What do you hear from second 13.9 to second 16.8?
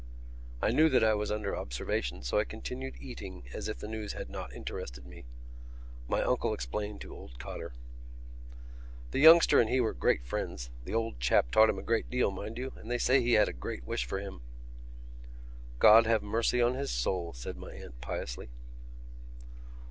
for him." "God have mercy on